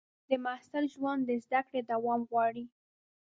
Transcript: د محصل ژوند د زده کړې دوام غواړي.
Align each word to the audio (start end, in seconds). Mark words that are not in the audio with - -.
د 0.27 0.29
محصل 0.45 0.83
ژوند 0.93 1.21
د 1.25 1.31
زده 1.43 1.61
کړې 1.67 1.81
دوام 1.91 2.21
غواړي. 2.29 2.65